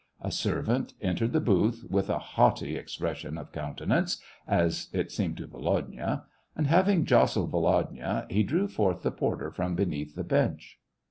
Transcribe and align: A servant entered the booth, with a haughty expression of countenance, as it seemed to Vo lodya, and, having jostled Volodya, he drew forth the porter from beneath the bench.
A 0.19 0.31
servant 0.31 0.95
entered 0.99 1.31
the 1.31 1.39
booth, 1.39 1.85
with 1.87 2.09
a 2.09 2.17
haughty 2.17 2.75
expression 2.75 3.37
of 3.37 3.51
countenance, 3.51 4.17
as 4.47 4.87
it 4.93 5.11
seemed 5.11 5.37
to 5.37 5.45
Vo 5.45 5.59
lodya, 5.59 6.23
and, 6.55 6.65
having 6.65 7.05
jostled 7.05 7.51
Volodya, 7.51 8.25
he 8.27 8.41
drew 8.41 8.67
forth 8.67 9.03
the 9.03 9.11
porter 9.11 9.51
from 9.51 9.75
beneath 9.75 10.15
the 10.15 10.23
bench. 10.23 10.79